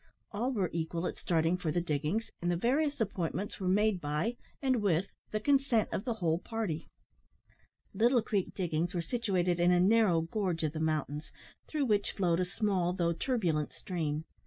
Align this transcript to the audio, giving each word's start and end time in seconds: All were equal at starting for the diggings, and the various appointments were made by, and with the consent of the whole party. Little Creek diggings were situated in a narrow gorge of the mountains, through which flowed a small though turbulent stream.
All 0.31 0.51
were 0.51 0.71
equal 0.73 1.05
at 1.05 1.15
starting 1.17 1.57
for 1.57 1.71
the 1.71 1.79
diggings, 1.79 2.31
and 2.41 2.49
the 2.49 2.55
various 2.55 2.99
appointments 2.99 3.59
were 3.59 3.67
made 3.67 4.01
by, 4.01 4.35
and 4.59 4.77
with 4.81 5.05
the 5.29 5.39
consent 5.39 5.89
of 5.91 6.05
the 6.05 6.15
whole 6.15 6.39
party. 6.39 6.87
Little 7.93 8.23
Creek 8.23 8.55
diggings 8.55 8.95
were 8.95 9.01
situated 9.03 9.59
in 9.59 9.71
a 9.71 9.79
narrow 9.79 10.21
gorge 10.21 10.63
of 10.63 10.73
the 10.73 10.79
mountains, 10.79 11.31
through 11.67 11.85
which 11.85 12.13
flowed 12.13 12.39
a 12.39 12.45
small 12.45 12.93
though 12.93 13.13
turbulent 13.13 13.73
stream. 13.73 14.25